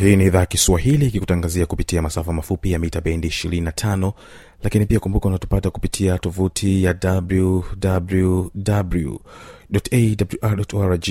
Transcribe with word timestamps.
hii 0.00 0.16
ni 0.16 0.24
idhaa 0.26 0.46
kiswahili 0.46 1.06
ikikutangazia 1.06 1.66
kupitia 1.66 2.02
masafa 2.02 2.32
mafupi 2.32 2.72
ya 2.72 2.78
mita 2.78 3.00
bendi 3.00 3.28
25 3.28 4.12
lakini 4.62 4.86
pia 4.86 5.00
kumbuka 5.00 5.28
unatupata 5.28 5.70
kupitia 5.70 6.18
tovuti 6.18 6.84
ya 6.84 6.94
wwwawrrg 10.24 11.08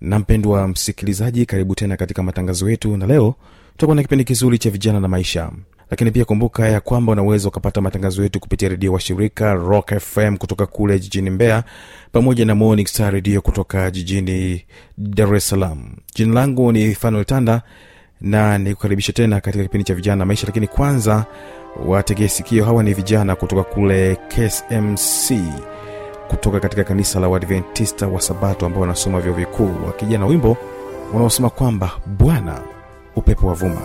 na 0.00 0.18
mpendwa 0.18 0.68
msikilizaji 0.68 1.46
karibu 1.46 1.74
tena 1.74 1.96
katika 1.96 2.22
matangazo 2.22 2.70
yetu 2.70 2.96
na 2.96 3.06
leo 3.06 3.34
tutakuwa 3.72 3.96
na 3.96 4.02
kipindi 4.02 4.24
kizuri 4.24 4.58
cha 4.58 4.70
vijana 4.70 5.00
na 5.00 5.08
maisha. 5.08 5.50
Lakini 5.90 6.10
pia 6.10 6.24
kumbuka 6.24 6.68
ya 6.68 6.80
kwamba 6.80 7.12
unaweza 7.12 7.48
ukapata 7.48 7.80
matangazo 7.80 8.22
yetu 8.22 8.40
kupitia 8.40 8.68
redio 8.68 8.92
wa 8.92 9.00
shirika 9.00 9.54
rock 9.54 9.98
fm 9.98 10.36
kutoka 10.36 10.66
kule 10.66 10.98
jijini 10.98 11.30
mbeya 11.30 11.64
pamoja 12.12 12.44
na 12.44 12.54
morning 12.54 12.86
star 12.86 13.12
redio 13.12 13.40
kutoka 13.40 13.90
jijini 13.90 14.64
dar 14.98 15.34
es 15.34 15.48
salaam. 15.48 15.96
Jina 16.14 16.34
langu 16.34 16.72
ni 16.72 16.94
fanuel 16.94 17.24
tanda 17.24 17.62
na 18.22 18.58
nikukaribisha 18.58 19.12
tena 19.12 19.40
katika 19.40 19.64
kipindi 19.64 19.84
cha 19.84 19.94
vijana 19.94 20.16
na 20.16 20.24
maisha 20.24 20.46
lakini 20.46 20.66
kwanza 20.66 21.24
wategee 21.86 22.28
sikio. 22.28 22.64
Hawa 22.64 22.82
ni 22.82 22.94
vijana 22.94 23.36
kutoka 23.36 23.62
kule 23.62 24.16
ksmc 24.28 25.32
kutoka 26.28 26.60
katika 26.60 26.84
kanisa 26.84 27.20
la 27.20 27.28
uadventista 27.28 28.06
wa 28.08 28.20
sabato 28.20 28.66
ambao 28.66 28.80
wanasoma 28.80 29.20
vyo 29.20 29.32
vikuu 29.32 29.70
wakija 29.86 30.18
na 30.18 30.26
wimbo 30.26 30.56
unaosema 31.12 31.50
kwamba 31.50 31.90
bwana 32.06 32.60
upepo 33.16 33.46
wa 33.46 33.54
vuma 33.54 33.80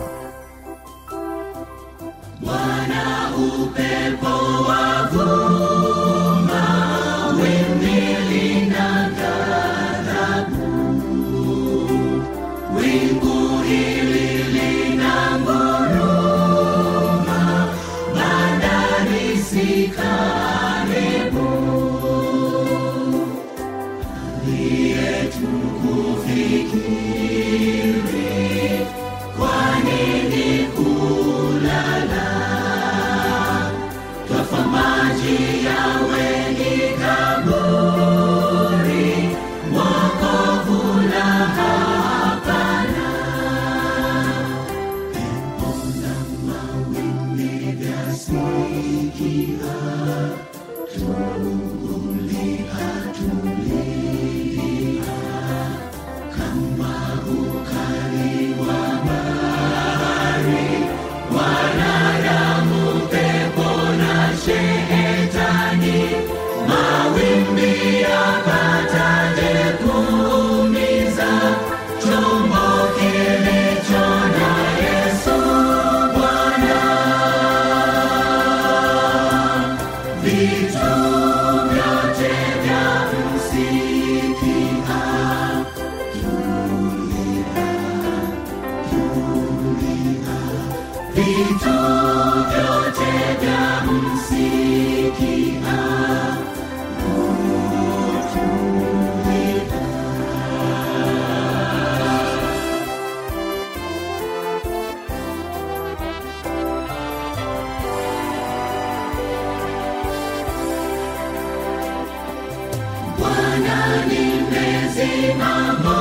dhambi 115.33 115.96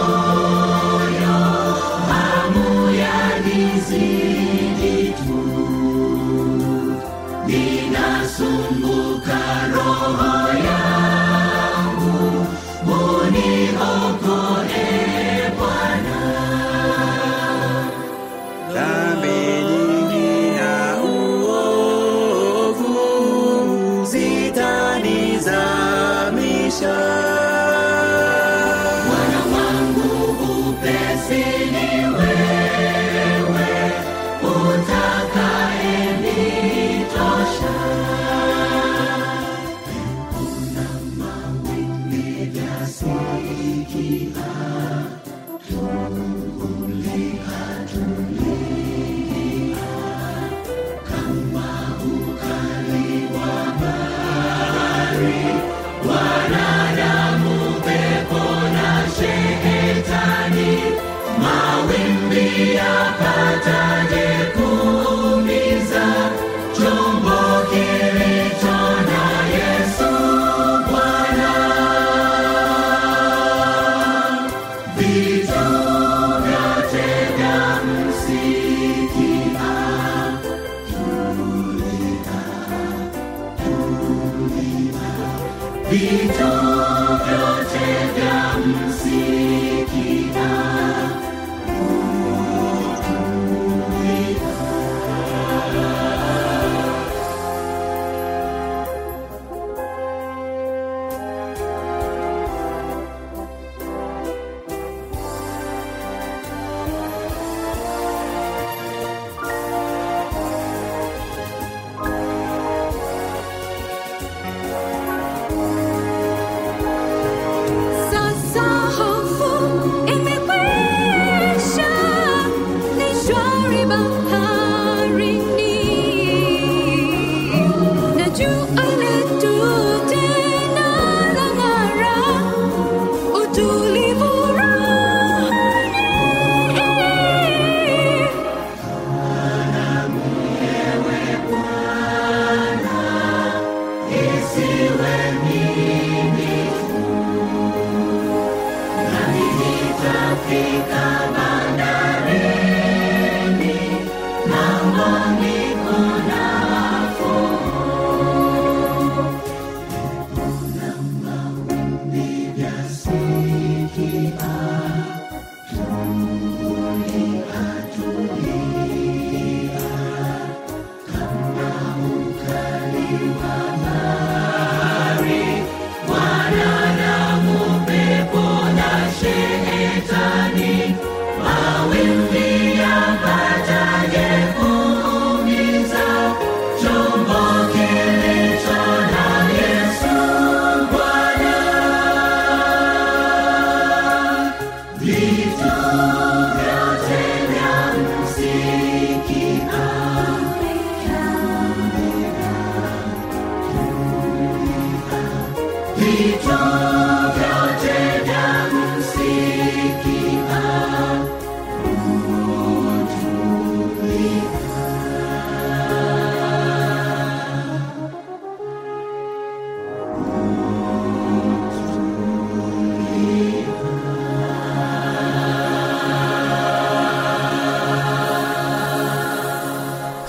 Holy 155.07 155.75
One. 155.87 156.56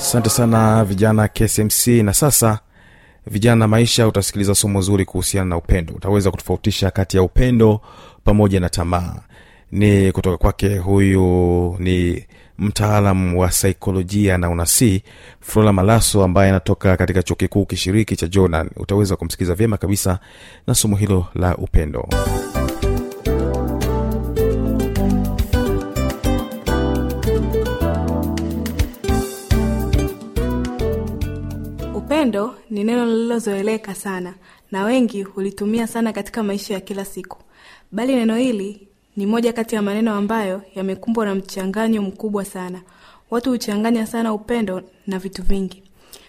Asante 0.08 0.30
sana 0.30 0.84
vijana 0.86 1.28
ksmc 1.28 1.88
na 1.88 2.14
sasa 2.14 2.60
vijana 3.28 3.68
maisha 3.68 4.08
utasikiliza 4.08 4.56
somo 4.56 4.82
zuri 4.82 5.06
kuhusiana 5.06 5.50
na 5.50 5.58
upendo. 5.58 5.94
Utaweza 5.94 6.32
kutofautisha 6.32 6.92
kati 6.92 7.18
ya 7.18 7.24
upendo 7.24 7.82
pamoja 8.24 8.60
na 8.60 8.70
tamaa. 8.70 9.16
Ni 9.72 10.12
kutoka 10.12 10.38
kwake 10.38 10.78
huyu 10.78 11.76
ni 11.80 12.26
mtaalam 12.58 13.38
wa 13.38 13.52
saikolojia 13.52 14.38
na 14.38 14.50
unasii 14.50 15.04
flora 15.42 15.74
malaso 15.74 16.24
ambaye 16.24 16.50
anatoka 16.50 16.98
katika 16.98 17.24
chuo 17.24 17.36
kikuu 17.36 17.66
kishiriki 17.66 18.16
cha 18.16 18.28
jordan. 18.28 18.70
Utaweza 18.76 19.16
kumsikiliza 19.16 19.56
vyema 19.56 19.78
kabisa 19.78 20.20
na 20.68 20.76
somo 20.76 20.96
hilo 20.96 21.26
la 21.36 21.58
upendo 21.58 22.10
upendo 32.28 32.56
ni 32.70 32.84
neno 32.84 33.06
lililozoeleka 33.06 33.96
sana 33.96 34.34
na 34.72 34.84
wengi 34.84 35.24
hulitumia 35.24 35.88
sana 35.88 36.14
katika 36.14 36.44
maisha 36.44 36.74
ya 36.74 36.80
kila 36.80 37.06
siku. 37.06 37.38
Bali 37.92 38.16
neno 38.16 38.36
hili 38.36 38.88
ni 39.16 39.26
moja 39.26 39.54
kati 39.54 39.76
ya 39.76 39.82
maneno 39.82 40.16
ambayo 40.16 40.62
yamekumbwa 40.76 41.26
na 41.26 41.36
mchanganyo 41.36 42.02
mkubwa 42.02 42.46
sana. 42.46 42.82
Watu 43.30 43.50
huchanganya 43.50 44.06
sana 44.08 44.34
upendo 44.34 44.82
na 45.08 45.20
vitu 45.20 45.44
vingi. 45.44 45.84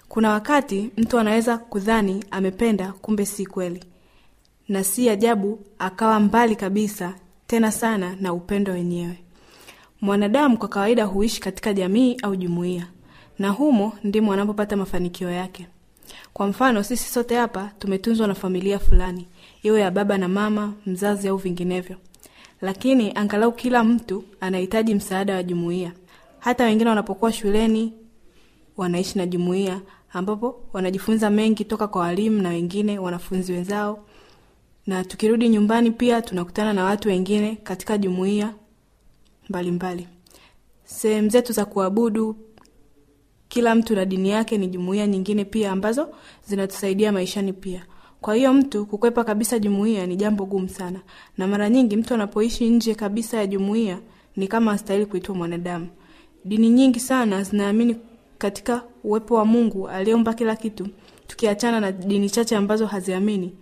Kuna 0.08 0.30
wakati 0.30 0.90
mtu 0.96 1.18
anaweza 1.18 1.58
kudhani 1.58 2.24
amependa 2.30 2.92
kumbe 2.92 3.26
si 3.26 3.46
kweli. 3.46 3.84
Na 4.68 4.84
si 4.84 5.08
ajabu 5.10 5.60
akawa 5.78 6.20
mbali 6.20 6.56
kabisa 6.56 7.14
tena 7.46 7.72
sana 7.72 8.16
na 8.20 8.32
upendo 8.32 8.72
wenyewe. 8.72 9.18
Mwanadamu 10.00 10.58
kwa 10.58 10.68
kawaida 10.68 11.04
huishi 11.04 11.40
katika 11.40 11.72
jamii 11.72 12.16
au 12.22 12.36
jumuiya. 12.36 12.86
Na 13.38 13.50
humo 13.50 13.92
ndimo 14.04 14.32
anapopata 14.32 14.76
mafanikio 14.76 15.30
yake 15.30 15.66
kwa 16.32 16.46
mfano 16.46 16.82
sisi 16.82 17.12
sote 17.12 17.36
hapa 17.36 17.70
tumetunzwa 17.78 18.26
na 18.26 18.34
familia 18.34 18.78
fulani 18.78 19.28
iwe 19.62 19.80
ya 19.80 19.90
baba 19.90 20.18
na 20.18 20.28
mama 20.28 20.72
mzazi 20.86 21.28
au 21.28 21.36
vinginevyo. 21.36 21.96
Lakini 22.60 23.12
angalau 23.14 23.52
kila 23.52 23.84
mtu 23.84 24.24
anahitaji 24.40 24.94
msaada 24.94 25.34
wa 25.34 25.42
jumuiya. 25.42 25.92
Hata 26.38 26.64
wengine 26.64 26.88
wanapokuwa 26.90 27.32
shuleni 27.32 27.92
wanaishi 28.76 29.18
na 29.18 29.26
jumuiya 29.26 29.80
ambapo 30.12 30.60
wanajifunza 30.72 31.30
mengi 31.30 31.64
toka 31.64 31.88
kwa 31.88 32.00
walimu 32.02 32.42
na 32.42 32.48
wengine 32.48 32.98
wanafunzi 32.98 33.52
wenzao. 33.52 34.04
Na 34.86 35.04
tukirudi 35.04 35.48
nyumbani 35.48 35.90
pia 35.90 36.22
tunakutana 36.22 36.72
na 36.72 36.84
watu 36.84 37.08
wengine 37.08 37.56
katika 37.56 37.98
jumuiya 37.98 38.54
mbalimbali. 39.48 40.08
Sehemu 40.84 41.28
zetu 41.28 41.52
za 41.52 41.64
kuabudu 41.64 42.36
kila 43.48 43.74
mtu 43.74 43.94
na 43.94 44.04
dini 44.04 44.30
yake 44.30 44.58
ni 44.58 44.66
jumuiya 44.66 45.06
nyingine 45.06 45.44
pia 45.44 45.72
ambazo 45.72 46.08
zinatusaidia 46.46 47.12
maishani 47.12 47.52
pia. 47.52 47.86
Kwa 48.20 48.34
hiyo 48.34 48.52
mtu 48.54 48.86
kukwepa 48.86 49.24
kabisa 49.24 49.58
jumuiya 49.58 50.06
ni 50.06 50.16
jambo 50.16 50.46
gumu 50.46 50.68
sana. 50.68 51.00
Na 51.38 51.46
mara 51.46 51.68
nyingi 51.70 51.96
mtu 51.96 52.14
anapoishi 52.14 52.68
nje 52.70 52.94
kabisa 52.94 53.36
ya 53.36 53.46
jumuiya 53.46 53.98
ni 54.36 54.48
kama 54.48 54.72
astahili 54.72 55.06
kuitwa 55.06 55.34
mwanadamu. 55.34 55.88
Dini 56.44 56.68
nyingi 56.70 57.00
sana 57.00 57.42
zinaamini 57.42 57.96
katika 58.38 58.82
uwepo 59.04 59.34
wa 59.34 59.44
mungu 59.44 59.88
aliyeumba 59.88 60.34
kila 60.34 60.56
kitu 60.56 60.88
tukiachana 61.26 61.80
na 61.80 61.92
dini 61.92 62.30
chache 62.30 62.56
ambazo 62.56 62.86
haziamini. 62.86 63.52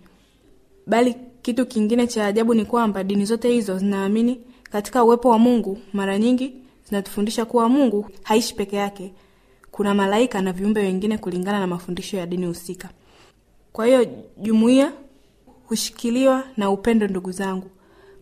Bali 0.87 1.15
kitu 1.41 1.65
kingine 1.65 2.07
cha 2.07 2.25
ajabu 2.25 2.53
ni 2.53 2.65
kwamba 2.65 3.03
dini 3.03 3.25
zote 3.25 3.49
hizo 3.49 3.77
zinaamini 3.77 4.41
katika 4.71 5.03
uwepo 5.03 5.29
wa 5.29 5.39
mungu. 5.39 5.77
Mara 5.93 6.17
nyingi 6.19 6.53
zinatufundisha 6.89 7.45
kuwa 7.45 7.69
mungu 7.69 8.09
haishi 8.23 8.55
peke 8.55 8.75
yake 8.75 9.13
kuna 9.77 9.93
malaika 9.93 10.41
na 10.41 10.53
viumbe 10.53 10.81
wengine 10.81 11.17
kulingana 11.17 11.59
na 11.59 11.67
mafundisho 11.67 12.17
ya 12.17 12.25
dini 12.25 12.45
husika. 12.45 12.89
Kwa 13.73 13.85
hiyo 13.85 14.07
jumuiya 14.37 14.91
hushikiliwa 15.67 16.43
na 16.57 16.69
upendo 16.69 17.07
ndugu 17.07 17.31
zangu. 17.31 17.69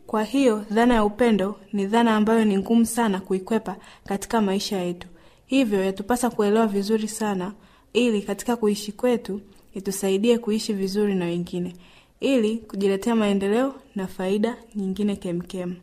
Kwa 0.07 0.23
hiyo 0.23 0.65
dhana 0.71 0.93
ya 0.93 1.05
upendo 1.05 1.59
ni 1.73 1.85
dhana 1.85 2.15
ambayo 2.15 2.45
ni 2.45 2.57
ngumu 2.57 2.85
sana 2.85 3.19
kuikwepa 3.19 3.75
katika 4.05 4.41
maisha 4.41 4.77
yetu. 4.77 5.07
Hivyo 5.45 5.85
yatupasa 5.85 6.29
kuelewa 6.29 6.67
vizuri 6.67 7.07
sana 7.07 7.53
ili 7.93 8.21
katika 8.21 8.55
kuishi 8.55 8.91
kwetu 8.91 9.41
itusaidie 9.73 10.37
kuishi 10.37 10.73
vizuri 10.73 11.15
na 11.15 11.25
wengine. 11.25 11.73
Ili 12.19 12.57
kujiletea 12.57 13.15
maendeleo 13.15 13.75
na 13.95 14.07
faida 14.07 14.55
nyingine 14.75 15.15
kemkem. 15.15 15.75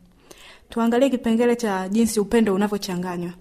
Tuangalie 0.69 1.09
kipengele 1.09 1.55
cha 1.55 1.89
jinsi 1.89 2.19
upendo 2.19 2.55
unavyochanganywa 2.55 3.33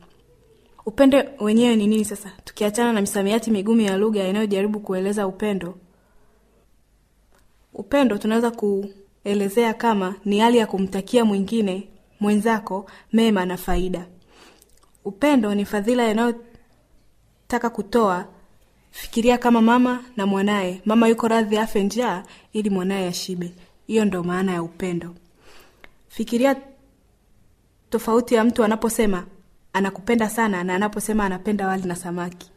upendo 0.86 1.24
wenyewe 1.40 1.76
ni 1.76 1.86
nini 1.86 2.04
sasa? 2.04 2.30
Tukiachana 2.44 2.92
na 2.92 3.00
misamiati 3.00 3.50
migumu 3.50 3.80
ya 3.80 3.96
lugha 3.96 4.28
inayojaribu 4.28 4.80
kueleza 4.80 5.26
upendo. 5.26 5.78
Upendo 7.74 8.18
tunaweza 8.18 8.50
kuelezea 8.50 9.74
kama 9.74 10.14
ni 10.24 10.38
hali 10.38 10.58
ya 10.58 10.66
kumtakia 10.66 11.24
mwingine 11.24 11.88
mwenzako 12.20 12.90
mema 13.12 13.44
na 13.46 13.56
faida. 13.56 14.06
Upendo 15.04 15.54
ni 15.54 15.64
fadhila 15.64 16.10
inayotaka 16.10 17.70
kutoa 17.70 18.26
fikiria 18.90 19.38
kama 19.38 19.60
mama 19.62 20.04
na 20.16 20.26
mwanaye. 20.26 20.80
Mama 20.84 21.08
yuko 21.08 21.28
radhi 21.28 21.58
afe 21.58 21.82
njaa 21.82 22.22
ili 22.52 22.70
mwanaye 22.70 23.08
ashibe. 23.08 23.54
Hiyo 23.86 24.04
ndo 24.04 24.22
maana 24.22 24.52
ya 24.52 24.62
upendo. 24.62 25.14
Fikiria 26.08 26.56
tofauti 27.90 28.34
ya 28.34 28.44
mtu 28.44 28.64
anaposema 28.64 29.26
anakupenda 29.72 30.28
sana 30.28 30.64
na 30.64 30.74
anaposema 30.74 31.24
anapenda 31.24 31.68
wali 31.68 31.88
na 31.88 31.96
samaki. 31.96 32.50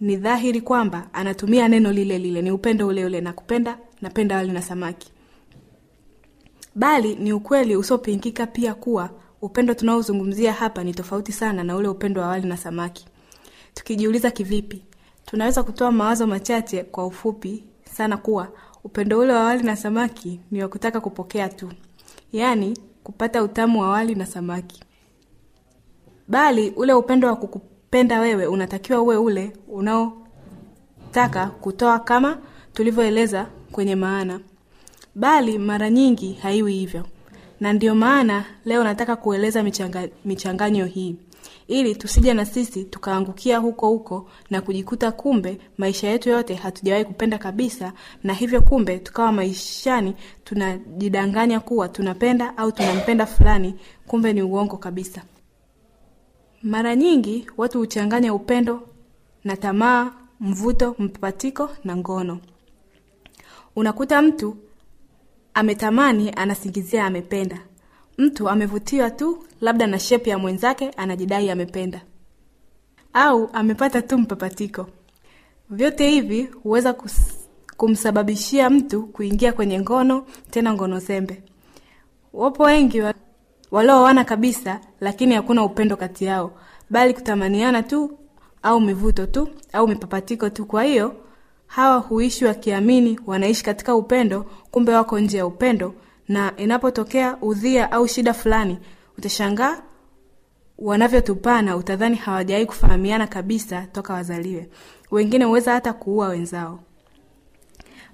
Ni 0.00 0.16
dhahiri 0.16 0.60
kwamba 0.60 1.08
anatumia 1.12 1.68
neno 1.68 1.92
lile 1.92 2.18
lile 2.18 2.42
ni 2.42 2.50
upendo 2.50 2.86
ule 2.86 3.04
ule 3.04 3.20
nakupenda 3.20 3.78
napenda 4.02 4.36
wali 4.36 4.52
na 4.52 4.62
samaki. 4.62 5.12
Bali 6.74 7.14
ni 7.14 7.32
ukweli 7.32 7.76
usiopingika 7.76 8.46
pia 8.46 8.74
kuwa 8.74 9.10
upendo 9.42 9.74
tunaozungumzia 9.74 10.52
hapa 10.52 10.84
ni 10.84 10.94
tofauti 10.94 11.32
sana 11.32 11.64
na 11.64 11.76
ule 11.76 11.88
upendo 11.88 12.20
wa 12.20 12.26
wali 12.28 12.48
na 12.48 12.56
samaki. 12.56 13.06
Tukijiuliza 13.74 14.30
kivipi, 14.30 14.82
tunaweza 15.26 15.62
kutoa 15.62 15.92
mawazo 15.92 16.26
machache 16.26 16.82
kwa 16.84 17.06
ufupi 17.06 17.64
sana 17.84 18.16
kuwa 18.16 18.48
upendo 18.84 19.18
ule 19.18 19.32
wa 19.32 19.44
wali 19.44 19.62
na 19.62 19.76
samaki 19.76 20.40
ni 20.50 20.62
wa 20.62 20.68
kutaka 20.68 21.00
kupokea 21.00 21.48
tu, 21.48 21.72
yaani 22.32 22.78
kupata 23.04 23.42
utamu 23.42 23.80
wa 23.80 23.88
wali 23.90 24.14
na 24.14 24.26
samaki, 24.26 24.82
bali 26.28 26.70
ule 26.76 26.92
upendo 26.92 27.28
wa 27.28 27.36
kukupenda 27.36 28.20
wewe 28.20 28.46
unatakiwa 28.46 29.00
uwe 29.02 29.16
ule 29.16 29.52
unaotaka 29.68 31.46
kutoa 31.46 31.98
kama 31.98 32.38
tulivyoeleza 32.72 33.46
kwenye 33.72 33.94
maana, 33.96 34.40
bali 35.14 35.58
mara 35.58 35.90
nyingi 35.90 36.32
haiwi 36.32 36.72
hivyo, 36.74 37.04
na 37.60 37.72
ndio 37.72 37.94
maana 37.94 38.44
leo 38.64 38.84
nataka 38.84 39.16
kueleza 39.16 39.62
michanga, 39.62 40.08
michanganyo 40.24 40.84
hii. 40.86 41.16
Ili 41.68 41.94
tusije 41.96 42.34
na 42.34 42.44
sisi 42.44 42.84
tukaangukia 42.84 43.58
huko 43.58 43.88
huko 43.88 44.28
na 44.50 44.60
kujikuta 44.60 45.12
kumbe 45.12 45.58
maisha 45.78 46.08
yetu 46.08 46.28
yote 46.28 46.54
hatujawahi 46.54 47.04
kupenda 47.04 47.38
kabisa, 47.38 47.92
na 48.24 48.32
hivyo 48.34 48.60
kumbe 48.60 48.98
tukawa 48.98 49.32
maishani 49.32 50.14
tunajidanganya 50.44 51.60
kuwa 51.60 51.88
tunapenda 51.88 52.56
au 52.56 52.72
tunampenda 52.72 53.26
fulani, 53.26 53.74
kumbe 54.06 54.32
ni 54.32 54.42
uongo 54.42 54.76
kabisa. 54.76 55.22
Mara 56.62 56.96
nyingi 56.96 57.46
watu 57.56 57.78
huchanganya 57.78 58.34
upendo 58.34 58.82
na 59.44 59.56
tamaa, 59.56 60.12
mvuto, 60.40 60.94
mpapatiko 60.98 61.70
na 61.84 61.96
ngono. 61.96 62.38
Unakuta 63.76 64.22
mtu 64.22 64.56
ametamani, 65.54 66.30
anasingizia 66.36 67.04
amependa. 67.06 67.58
Mtu 68.18 68.48
amevutiwa 68.48 69.10
tu 69.10 69.44
labda 69.60 69.86
na 69.86 69.98
shepu 69.98 70.28
ya 70.28 70.38
mwenzake, 70.38 70.90
anajidai 70.90 71.50
amependa, 71.50 72.00
au 73.12 73.50
amepata 73.52 74.02
tu 74.02 74.18
mpapatiko. 74.18 74.86
Vyote 75.70 76.08
hivi 76.10 76.42
huweza 76.42 76.94
kumsababishia 77.76 78.70
mtu 78.70 79.02
kuingia 79.06 79.52
kwenye 79.52 79.80
ngono, 79.80 80.26
tena 80.50 80.74
ngono 80.74 80.98
zembe. 80.98 81.42
Wapo 82.32 82.62
wengi 82.62 83.00
walioana 83.70 84.24
kabisa, 84.24 84.80
lakini 85.00 85.34
hakuna 85.34 85.64
upendo 85.64 85.96
kati 85.96 86.24
yao, 86.24 86.50
bali 86.90 87.14
kutamaniana 87.14 87.82
tu 87.82 88.18
au 88.62 88.80
mivuto 88.80 89.26
tu 89.26 89.48
au 89.72 89.88
mipapatiko 89.88 90.50
tu. 90.50 90.66
Kwa 90.66 90.84
hiyo 90.84 91.16
hawa 91.66 91.98
huishi 91.98 92.44
wakiamini 92.44 93.20
wanaishi 93.26 93.64
katika 93.64 93.94
upendo, 93.94 94.46
kumbe 94.70 94.92
wako 94.94 95.20
nje 95.20 95.38
ya 95.38 95.46
upendo, 95.46 95.94
na 96.28 96.52
inapotokea 96.56 97.36
udhia 97.42 97.92
au 97.92 98.08
shida 98.08 98.34
fulani, 98.34 98.78
utashangaa 99.18 99.82
wanavyotupana, 100.78 101.76
utadhani 101.76 102.16
hawajawahi 102.16 102.66
kufahamiana 102.66 103.26
kabisa 103.26 103.86
toka 103.92 104.12
wazaliwe. 104.14 104.68
Wengine 105.10 105.44
huweza 105.44 105.72
hata 105.72 105.92
kuua 105.92 106.28
wenzao, 106.28 106.80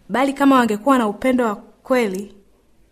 bali 0.09 0.33
kama 0.33 0.57
wangekuwa 0.57 0.99
na 0.99 1.09
upendo 1.09 1.45
wa 1.45 1.55
kweli, 1.57 2.35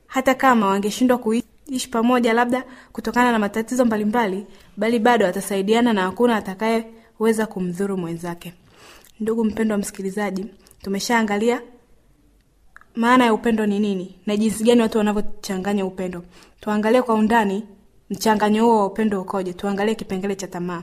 hata 0.07 0.35
kama 0.35 0.67
wangeshindwa 0.67 1.19
kuishi 1.19 1.47
pamoja, 1.91 2.33
labda 2.33 2.65
kutokana 2.93 3.33
na 3.33 3.39
matatizo 3.39 3.85
mbalimbali, 3.85 4.47
bali 4.77 4.99
bado 4.99 5.27
watasaidiana 5.27 5.93
na 5.93 6.03
hakuna 6.03 6.37
atakayeweza 6.37 7.47
kumdhuru 7.47 7.97
mwenzake. 7.97 8.55
Ndugu 9.21 9.45
mpendwa 9.45 9.79
msikilizaji, 9.79 10.47
tumeshaangalia 10.83 11.63
maana 12.95 13.25
ya 13.25 13.35
upendo 13.35 13.67
ni 13.67 13.79
nini 13.81 14.19
na 14.27 14.37
jinsi 14.37 14.65
gani 14.65 14.81
watu 14.83 14.99
wanavyochanganya 14.99 15.87
upendo. 15.87 16.23
Tuangalie 16.61 17.03
kwa 17.03 17.15
undani 17.15 17.67
mchanganyo 18.11 18.65
huo 18.65 18.79
wa 18.79 18.87
upendo 18.87 19.23
ukoje. 19.23 19.53
Tuangalie 19.53 19.95
kipengele 19.95 20.37
cha 20.37 20.47
tamaa. 20.47 20.83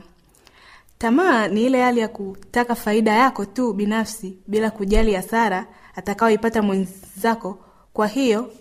Tamaa 0.98 1.48
ni 1.48 1.64
ile 1.66 1.82
hali 1.82 2.00
ya 2.00 2.08
kutaka 2.08 2.74
faida 2.74 3.12
yako 3.12 3.44
tu 3.44 3.72
binafsi 3.72 4.38
bila 4.46 4.70
kujali 4.70 5.14
hasara 5.14 5.66
atakayoipata 5.94 6.62
mwenzako, 6.62 7.58
kwa 7.92 8.06
hiyo 8.06 8.52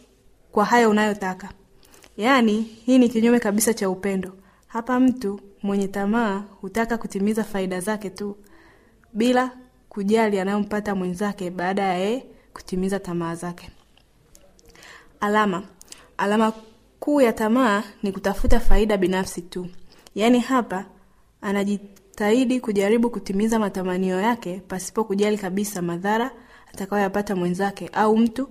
kwa 0.51 0.65
hayo 0.65 0.89
unayotaka. 0.89 1.49
Yaani, 2.19 2.61
hii 2.61 2.97
ni 2.97 3.09
kinyume 3.09 3.39
kabisa 3.39 3.73
cha 3.73 3.89
upendo. 3.89 4.33
Hapa 4.67 4.99
mtu 4.99 5.39
mwenye 5.63 5.87
tamaa 5.87 6.43
hutaka 6.61 6.97
kutimiza 6.97 7.43
faida 7.43 7.79
zake 7.79 8.09
tu 8.09 8.37
bila 9.13 9.51
kujali 9.89 10.39
anayompata 10.39 10.95
mwenzake 10.95 11.49
baada 11.49 11.81
ya 11.83 11.93
yeye 11.97 12.25
kutimiza 12.53 12.99
tamaa 12.99 13.35
zake. 13.35 13.69
Alama 15.19 15.63
alama 16.17 16.53
kuu 16.99 17.21
ya 17.21 17.33
tamaa 17.33 17.83
ni 18.03 18.11
kutafuta 18.11 18.59
faida 18.59 18.97
binafsi 18.97 19.41
tu. 19.41 19.67
Yaani 20.15 20.39
hapa 20.39 20.85
anajitahidi 21.41 22.59
kujaribu 22.59 23.09
kutimiza 23.09 23.59
matamanio 23.59 24.19
yake 24.21 24.61
pasipo 24.67 25.03
kujali 25.03 25.37
kabisa 25.37 25.81
madhara 25.81 26.31
atakayoyapata 26.73 27.35
mwenzake 27.35 27.87
au 27.93 28.17
mtu 28.17 28.49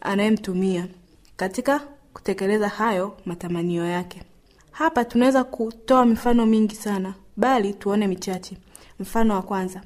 anayemtumia 0.00 0.88
katika 1.36 1.80
kutekeleza 2.14 2.68
hayo 2.68 3.16
matamanio 3.26 3.84
yake. 3.86 4.22
Hapa 4.70 5.04
tunaweza 5.04 5.44
kutoa 5.44 6.06
mifano 6.06 6.46
mingi 6.46 6.74
sana, 6.74 7.14
bali 7.36 7.74
tuone 7.74 8.06
michache. 8.06 8.56
Mfano 9.00 9.34
wa 9.34 9.42
kwanza, 9.42 9.80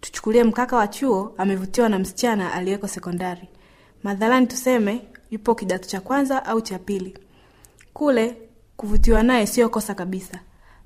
tuchukulie 0.00 0.44
mkaka 0.44 0.76
wa 0.76 0.88
chuo 0.88 1.34
amevutiwa 1.38 1.88
na 1.88 1.98
msichana 1.98 2.52
aliyeko 2.54 2.88
sekondari. 2.88 3.48
Madhalani 4.02 4.46
tuseme 4.46 5.02
yupo 5.30 5.54
kidato 5.54 5.88
cha 5.88 6.00
kwanza 6.00 6.44
au 6.46 6.60
cha 6.60 6.78
pili. 6.78 7.18
Kule 7.92 8.36
kuvutiwa 8.76 9.22
naye 9.22 9.46
sio 9.46 9.68
kosa 9.68 9.94
kabisa, 9.94 10.38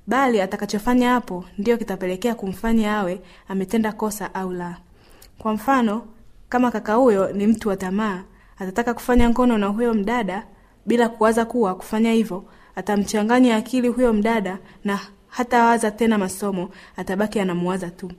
bali 0.07 0.41
atakachofanya 0.41 1.09
hapo 1.09 1.45
ndiyo 1.57 1.77
kitapelekea 1.77 2.35
kumfanya 2.35 2.97
awe 2.97 3.21
ametenda 3.47 3.91
kosa 3.91 4.33
au 4.35 4.51
la. 4.53 4.77
Kwa 5.37 5.53
mfano, 5.53 6.07
kama 6.49 6.71
kaka 6.71 6.93
huyo 6.93 7.31
ni 7.31 7.47
mtu 7.47 7.69
wa 7.69 7.75
tamaa, 7.77 8.23
atataka 8.59 8.93
kufanya 8.93 9.29
ngono 9.29 9.57
na 9.57 9.67
huyo 9.67 9.93
mdada 9.93 10.43
bila 10.85 11.09
kuwaza 11.09 11.45
kuwa 11.45 11.75
kufanya 11.75 12.11
hivyo 12.13 12.45
atamchanganya 12.75 13.55
akili 13.55 13.87
huyo 13.87 14.13
mdada 14.13 14.57
na 14.85 14.99
hatawaza 15.27 15.91
tena 15.91 16.17
masomo, 16.17 16.69
atabaki 16.97 17.39
anamuwaza 17.39 17.89
tu 17.89 18.11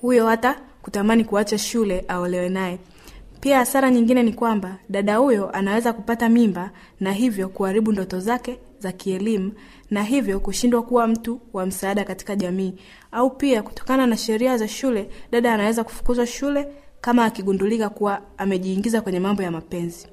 huyo, 0.00 0.26
hata 0.26 0.56
kutamani 0.82 1.24
kuacha 1.24 1.58
shule 1.58 2.04
aolewe 2.08 2.48
naye. 2.48 2.78
Pia 3.40 3.58
hasara 3.58 3.90
nyingine 3.90 4.22
ni 4.22 4.32
kwamba 4.32 4.76
dada 4.88 5.16
huyo 5.16 5.50
anaweza 5.50 5.92
kupata 5.92 6.28
mimba 6.28 6.70
na 7.00 7.12
hivyo 7.12 7.48
kuharibu 7.48 7.92
ndoto 7.92 8.20
zake 8.20 8.58
za 8.78 8.92
kielimu 8.92 9.52
na 9.90 10.02
hivyo 10.02 10.40
kushindwa 10.40 10.82
kuwa 10.82 11.06
mtu 11.06 11.40
wa 11.52 11.66
msaada 11.66 12.04
katika 12.04 12.36
jamii. 12.36 12.74
Au 13.12 13.30
pia 13.30 13.62
kutokana 13.62 14.06
na 14.06 14.16
sheria 14.16 14.58
za 14.58 14.68
shule, 14.68 15.10
dada 15.32 15.54
anaweza 15.54 15.84
kufukuzwa 15.84 16.26
shule 16.26 16.68
kama 17.02 17.24
akigundulika 17.24 17.88
kuwa 17.88 18.22
amejiingiza 18.38 19.00
kwenye 19.00 19.20
mambo 19.20 19.42
ya 19.42 19.50
mapenzi. 19.50 20.06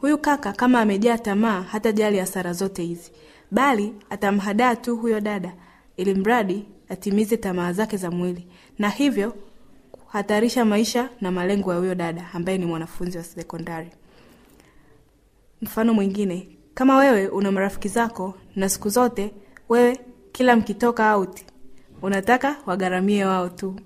Huyu 0.00 0.18
kaka 0.18 0.52
kama 0.52 0.80
amejaa 0.80 1.18
tamaa, 1.18 1.62
hata 1.62 1.92
jali 1.92 2.18
hasara 2.18 2.52
zote 2.52 2.82
hizi, 2.82 3.10
bali 3.50 3.94
atamhadaa 4.10 4.76
tu 4.76 4.96
huyo 4.96 5.20
dada, 5.20 5.52
ili 5.96 6.14
mradi 6.14 6.64
atimize 6.88 7.36
tamaa 7.36 7.72
zake 7.72 7.96
za 7.96 8.10
mwili, 8.10 8.46
na 8.78 8.88
hivyo 8.90 9.34
kuhatarisha 9.92 10.64
maisha 10.64 11.08
na 11.20 11.30
malengo 11.30 11.72
ya 11.72 11.78
huyo 11.78 11.94
dada 11.94 12.26
ambaye 12.32 12.58
ni 12.58 12.66
mwanafunzi 12.66 13.18
wa 13.18 13.24
sekondari. 13.24 13.90
Mfano 15.62 15.94
mwingine, 15.94 16.48
kama 16.74 16.96
wewe 16.98 17.28
una 17.28 17.52
marafiki 17.52 17.88
zako 17.88 18.34
na 18.56 18.68
siku 18.68 18.88
zote 18.88 19.34
wewe 19.68 19.98
kila 20.32 20.56
mkitoka 20.56 21.16
out 21.16 21.40
unataka 22.02 22.56
wagharamie 22.66 23.24
wao 23.24 23.48
tu, 23.48 23.76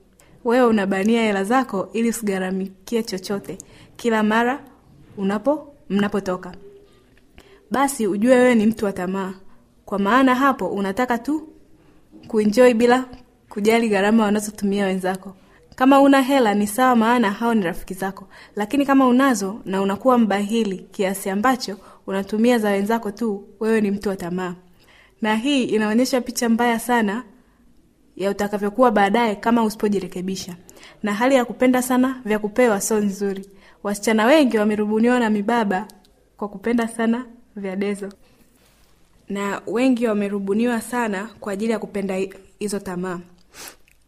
wewe 0.45 0.67
unabania 0.67 1.23
hela 1.23 1.45
zako 1.45 1.89
ili 1.93 2.09
usigharamikie 2.09 3.03
chochote. 3.03 3.59
Kila 3.97 4.23
mara 4.23 4.61
unapo 5.17 5.75
mnapotoka, 5.91 6.53
basi 7.71 8.07
ujue 8.07 8.35
wewe 8.37 8.55
ni 8.55 8.67
mtu 8.67 8.85
wa 8.85 8.93
tamaa, 8.93 9.35
kwa 9.85 9.99
maana 9.99 10.35
hapo 10.35 10.67
unataka 10.67 11.19
tu 11.19 11.49
kuenjoy 12.29 12.75
bila 12.75 13.05
kujali 13.49 13.89
gharama 13.89 14.25
wanazotumia 14.25 14.87
wenzako. 14.87 15.35
Kama 15.75 16.01
una 16.01 16.21
hela 16.23 16.55
ni 16.55 16.67
sawa, 16.67 16.97
maana 16.97 17.31
hao 17.31 17.55
ni 17.55 17.63
rafiki 17.63 17.95
zako, 17.95 18.29
lakini 18.57 18.87
kama 18.87 19.07
unazo 19.07 19.61
na 19.65 19.83
unakuwa 19.83 20.19
mbahili 20.19 20.79
kiasi 20.79 21.31
ambacho 21.31 21.77
unatumia 22.07 22.59
za 22.59 22.71
wenzako 22.71 23.11
tu, 23.11 23.45
wewe 23.61 23.81
ni 23.81 23.91
mtu 23.91 24.09
wa 24.09 24.17
tamaa, 24.17 24.55
na 25.23 25.37
hii 25.37 25.65
inaonyesha 25.65 26.21
picha 26.21 26.49
mbaya 26.49 26.79
sana 26.79 27.23
ya 28.17 28.31
utakavyokuwa 28.31 28.91
baadaye 28.91 29.35
kama 29.37 29.65
usipojirekebisha. 29.65 30.57
Na 31.03 31.15
hali 31.15 31.35
ya 31.35 31.45
kupenda 31.45 31.83
sana 31.83 32.21
vya 32.25 32.39
kupewa 32.39 32.81
sio 32.81 33.01
nzuri. 33.01 33.51
Wasichana 33.83 34.27
wengi 34.27 34.59
wamerubuniwa 34.59 35.19
na 35.21 35.31
mibaba 35.31 35.87
kwa 36.37 36.49
kupenda 36.49 36.89
sana 36.89 37.27
vya 37.57 37.77
dezo, 37.77 38.09
na 39.29 39.63
wengi 39.67 40.07
wamerubuniwa 40.07 40.81
sana 40.81 41.31
kwa 41.41 41.53
ajili 41.53 41.73
ya 41.73 41.79
kupenda 41.79 42.15
hizo 42.59 42.79
tamaa. 42.79 43.21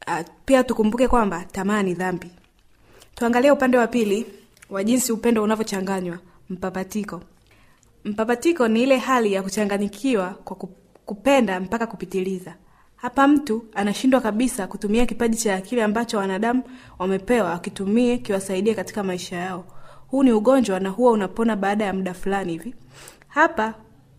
Uh, 0.06 0.18
pia 0.44 0.64
tukumbuke 0.64 1.08
kwamba 1.08 1.44
tamaa 1.52 1.82
ni 1.82 1.94
dhambi. 1.94 2.30
Tuangalie 3.14 3.50
upande 3.50 3.78
wa 3.78 3.86
pili 3.86 4.26
wa 4.70 4.84
jinsi 4.84 5.12
upendo 5.12 5.42
unavyochanganywa, 5.42 6.18
mpapatiko. 6.50 7.22
mpapatiko 8.04 8.68
ni 8.68 8.82
ile 8.82 8.96
hali 8.98 9.32
ya 9.32 9.42
kuchanganyikiwa 9.42 10.28
kwa 10.44 10.56
kupenda 11.06 11.60
mpaka 11.60 11.86
kupitiliza 11.86 12.54
hapa 13.04 13.28
mtu 13.28 13.64
anashindwa 13.74 14.20
kabisa 14.20 14.66
kutumia 14.66 15.06
kipaji 15.06 15.36
cha 15.36 15.54
akili 15.54 15.80
ambacho 15.80 16.18
wanadamu 16.18 16.62
wamepewa 16.98 17.52
akitumie 17.52 18.18
kiwasaidie 18.18 18.74
katika 18.74 19.02
maisha 19.02 19.36
yao. 19.36 19.64
Huu 20.08 20.22
ni 20.22 20.32
ugonjwa 20.32 20.80
na 20.80 20.88
huwa 20.88 21.12
unapona 21.12 21.56
baada 21.56 21.84
ya 21.84 21.92
muda 21.92 22.14
fulani 22.14 22.52
hivi. 22.52 22.74
Hapa 23.28 23.74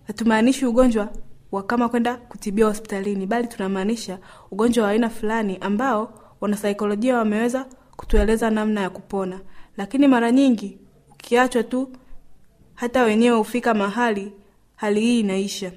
hatumaanishi 0.08 0.66
ugonjwa 0.66 1.10
wa 1.52 1.64
kama 1.64 1.90
kwenda 1.90 2.16
kutibiwa 2.18 2.70
hospitalini 2.70 3.26
bali 3.26 3.48
tunamaanisha 3.48 4.20
ugonjwa 4.52 4.84
wa 4.86 4.90
aina 4.92 5.10
fulani 5.10 5.58
ambao 5.62 6.14
wanasaikolojia 6.42 7.18
wameweza 7.18 7.66
kutueleza 7.96 8.50
namna 8.50 8.82
ya 8.82 8.90
kupona. 8.90 9.40
Lakini 9.78 10.08
mara 10.08 10.32
nyingi 10.32 10.78
ukiachwa 11.12 11.64
tu 11.64 11.90
hata 12.76 13.04
wenyewe 13.04 13.38
hufika 13.38 13.74
mahali 13.74 14.34
hali 14.76 15.02
hii 15.02 15.20
inaisha. 15.20 15.72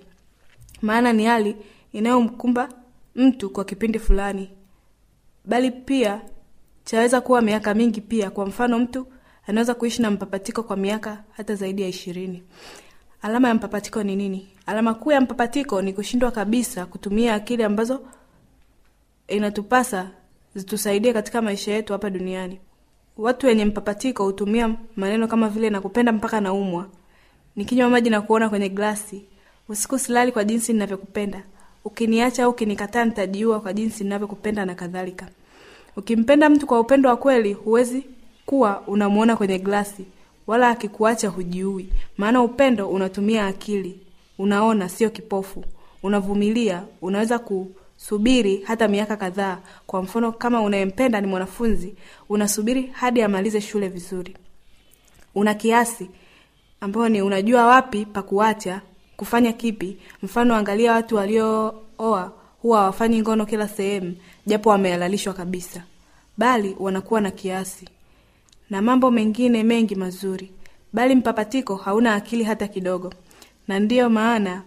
Maana 0.82 1.12
ni 1.12 1.24
hali 1.24 1.56
inayomkumba 1.92 2.68
mtu 3.18 3.50
kwa 3.50 3.64
kipindi 3.64 3.98
fulani. 3.98 4.50
Bali 5.44 5.70
pia 5.70 6.20
chaweza 6.84 7.20
kuwa 7.20 7.42
miaka 7.42 7.74
mingi 7.74 8.00
pia. 8.00 8.30
Kwa 8.30 8.46
mfano 8.46 8.78
mtu 8.78 9.06
anaweza 9.46 9.74
kuishi 9.74 10.02
na 10.02 10.10
mpapatiko 10.10 10.62
kwa 10.62 10.76
miaka 10.76 11.24
hata 11.30 11.54
zaidi 11.54 11.82
ya 11.82 11.88
ishirini. 11.88 12.42
Alama 13.22 13.48
ya 13.48 13.54
mpapatiko 13.54 14.02
ni 14.02 14.16
nini? 14.16 14.48
Alama 14.66 14.94
kuu 14.94 15.12
ya 15.12 15.20
mpapatiko 15.20 15.82
ni 15.82 15.92
kushindwa 15.92 16.30
kabisa 16.30 16.86
kutumia 16.86 17.34
akili 17.34 17.62
ambazo 17.62 18.00
inatupasa 19.28 20.10
zitusaidie 20.54 21.12
katika 21.12 21.42
maisha 21.42 21.72
yetu 21.72 21.92
hapa 21.92 22.10
duniani. 22.10 22.60
Watu 23.16 23.46
wenye 23.46 23.64
mpapatiko 23.64 24.24
hutumia 24.24 24.74
maneno 24.96 25.28
kama 25.28 25.48
vile 25.48 25.70
nakupenda 25.70 26.12
mpaka 26.12 26.40
naumwa. 26.40 26.88
Nikinywa 27.56 27.88
maji 27.90 28.10
na 28.10 28.20
kuona 28.20 28.48
kwenye 28.48 28.68
glasi. 28.68 29.24
Usiku 29.68 29.98
silali 29.98 30.32
kwa 30.32 30.44
jinsi 30.44 30.72
ninavyokupenda 30.72 31.42
ukiniacha 31.84 32.44
au 32.44 32.50
ukinikataa 32.50 33.04
nitajiua 33.04 33.60
kwa 33.60 33.72
jinsi 33.72 34.04
ninavyokupenda 34.04 34.64
na 34.64 34.74
kadhalika. 34.74 35.28
Ukimpenda 35.96 36.48
mtu 36.50 36.66
kwa 36.66 36.80
upendo 36.80 37.08
wa 37.08 37.16
kweli 37.16 37.52
huwezi 37.52 38.04
kuwa 38.46 38.82
unamuona 38.86 39.36
kwenye 39.36 39.58
glasi 39.58 40.04
wala 40.46 40.68
akikuacha 40.68 41.28
hujiui. 41.28 41.88
Maana 42.18 42.42
upendo 42.42 42.88
unatumia 42.88 43.46
akili. 43.46 44.00
Unaona 44.38 44.88
sio 44.88 45.10
kipofu. 45.10 45.64
Unavumilia. 46.02 46.82
Unaweza 47.02 47.38
kusubiri 47.38 48.62
hata 48.64 48.88
miaka 48.88 49.16
kadhaa. 49.16 49.58
Kwa 49.86 50.02
mfano 50.02 50.32
kama 50.32 50.60
unayempenda 50.62 51.20
ni 51.20 51.26
mwanafunzi 51.26 51.94
unasubiri 52.28 52.86
hadi 52.92 53.22
amalize 53.22 53.60
shule 53.60 53.88
vizuri. 53.88 54.36
Una 55.34 55.54
kiasi 55.54 56.10
ambayo 56.80 57.08
ni 57.08 57.22
unajua 57.22 57.66
wapi 57.66 58.06
pa 58.06 58.22
kufanya 59.18 59.52
kipi? 59.52 59.96
Mfano 60.22 60.54
angalia 60.56 60.92
watu 60.92 61.16
waliooa 61.16 62.32
huwa 62.62 62.78
hawafanyi 62.80 63.20
ngono 63.20 63.46
kila 63.46 63.68
sehemu 63.68 64.16
japo 64.46 64.70
wamehalalishwa 64.70 65.34
kabisa. 65.34 65.82
Bali 66.36 66.76
wanakuwa 66.78 67.20
na 67.20 67.30
kiasi. 67.30 67.88
Na 68.70 68.82
mambo 68.82 69.10
mengine 69.10 69.62
mengi 69.62 69.94
mazuri. 69.94 70.50
Bali 70.92 71.14
mpapatiko 71.14 71.76
hauna 71.76 72.14
akili 72.14 72.44
hata 72.44 72.68
kidogo. 72.68 73.12
Na 73.68 73.80
ndiyo 73.80 74.10
maana 74.10 74.62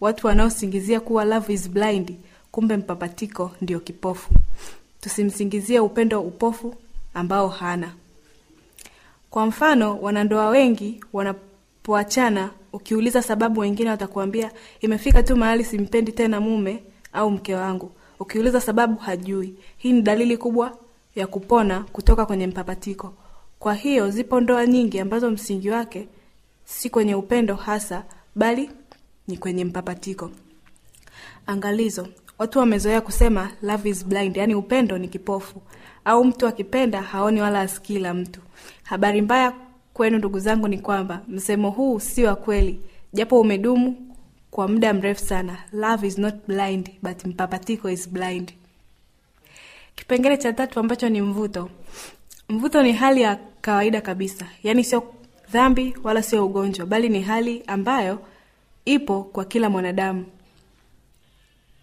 watu 0.00 0.26
wanaosingizia 0.26 1.00
kuwa 1.00 1.24
love 1.24 1.52
is 1.52 1.70
blind 1.70 2.14
kumbe 2.52 2.76
mpapatiko 2.76 3.50
ndio 3.60 3.80
kipofu. 3.80 4.30
Tusimsingizie 5.00 5.80
upendo 5.80 6.20
upofu 6.20 6.74
ambao 7.14 7.48
hana. 7.48 7.92
Kwa 9.30 9.46
mfano 9.46 9.98
wanandoa 10.00 10.48
wengi 10.48 11.04
wanapoachana 11.12 12.50
ukiuliza 12.72 13.22
sababu 13.22 13.60
wengine 13.60 13.90
watakuambia 13.90 14.52
imefika 14.80 15.22
tu 15.22 15.36
mahali 15.36 15.64
simpendi 15.64 16.12
tena 16.12 16.40
mume 16.40 16.82
au 17.12 17.30
mke 17.30 17.54
wangu. 17.54 17.92
Ukiuliza 18.20 18.60
sababu 18.60 18.96
hajui. 18.98 19.54
Hii 19.76 19.92
ni 19.92 20.02
dalili 20.02 20.36
kubwa 20.36 20.78
ya 21.14 21.26
kupona 21.26 21.80
kutoka 21.92 22.26
kwenye 22.26 22.46
mpapatiko. 22.46 23.14
Kwa 23.58 23.74
hiyo 23.74 24.10
zipo 24.10 24.40
ndoa 24.40 24.66
nyingi 24.66 25.00
ambazo 25.00 25.30
msingi 25.30 25.70
wake 25.70 26.08
si 26.64 26.90
kwenye 26.90 27.14
upendo 27.14 27.54
hasa 27.54 28.04
bali 28.34 28.70
ni 29.28 29.36
kwenye 29.36 29.64
mpapatiko. 29.64 30.30
Angalizo. 31.46 32.08
Watu 32.38 32.58
wamezoea 32.58 33.00
kusema 33.00 33.50
love 33.62 33.88
is 33.90 34.06
blind 34.06 34.36
yaani 34.36 34.54
upendo 34.54 34.98
ni 34.98 35.08
kipofu. 35.08 35.62
Au 36.04 36.24
mtu 36.24 36.46
akipenda 36.46 37.02
haoni 37.02 37.40
wala 37.40 37.60
asikii 37.60 37.98
la 37.98 38.14
mtu. 38.14 38.40
Habari 38.82 39.22
mbaya 39.22 39.52
kwenu 40.00 40.18
ndugu 40.18 40.38
zangu 40.38 40.68
ni 40.68 40.78
kwamba 40.78 41.20
msemo 41.28 41.70
huu 41.70 42.00
si 42.00 42.24
wa 42.24 42.36
kweli. 42.36 42.80
Japo 43.12 43.40
umedumu 43.40 44.16
kwa 44.50 44.68
muda 44.68 44.94
mrefu 44.94 45.20
sana. 45.24 45.58
Love 45.72 46.06
is 46.06 46.18
not 46.18 46.34
blind 46.48 46.90
but 47.02 47.24
mpapatiko 47.24 47.90
is 47.90 48.08
blind. 48.10 48.52
Kipengele 49.94 50.36
cha 50.36 50.52
tatu 50.52 50.80
ambacho 50.80 51.08
ni 51.08 51.22
mvuto. 51.22 51.70
Mvuto 52.48 52.82
ni 52.82 52.92
hali 52.92 53.22
ya 53.22 53.38
kawaida 53.60 54.00
kabisa. 54.00 54.46
Yaani 54.62 54.84
sio 54.84 55.14
dhambi 55.52 55.94
wala 56.04 56.22
sio 56.22 56.46
ugonjwa 56.46 56.86
bali 56.86 57.08
ni 57.08 57.20
hali 57.22 57.62
ambayo 57.66 58.18
ipo 58.84 59.22
kwa 59.24 59.44
kila 59.44 59.70
mwanadamu. 59.70 60.24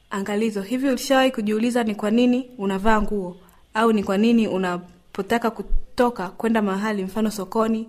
Angalizo 0.09 0.61
hivi 0.61 0.87
ulishawahi 0.89 1.31
kujiuliza 1.31 1.83
ni 1.83 1.95
kwa 1.95 2.11
nini 2.11 2.49
unavaa 2.57 3.01
nguo? 3.01 3.37
Au 3.73 3.91
ni 3.93 4.03
kwa 4.03 4.17
nini 4.17 4.47
unapotaka 4.47 5.51
kutoka 5.51 6.29
kwenda 6.29 6.61
mahali 6.61 7.03
mfano 7.03 7.31
sokoni 7.31 7.87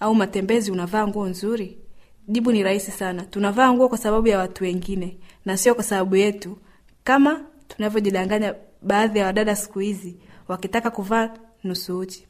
au 0.00 0.14
matembezi 0.14 0.70
unavaa 0.70 1.06
nguo 1.06 1.26
nzuri? 1.28 1.78
Jibu 2.28 2.52
ni 2.52 2.62
rahisi 2.62 2.90
sana. 2.90 3.22
Tunavaa 3.22 3.72
nguo 3.72 3.88
kwa 3.88 3.98
sababu 3.98 4.28
ya 4.28 4.38
watu 4.38 4.64
wengine 4.64 5.18
na 5.44 5.56
sio 5.56 5.74
kwa 5.74 5.84
sababu 5.84 6.16
yetu. 6.16 6.58
Kama 7.04 7.40
tunavyojidanganya 7.68 8.54
baadhi 8.82 9.18
ya 9.18 9.26
wadada 9.26 9.56
siku 9.56 9.78
hizi 9.78 10.16
wakitaka 10.48 10.90
kuvaa 10.90 11.30
nusu 11.64 11.98
uchi. 11.98 12.26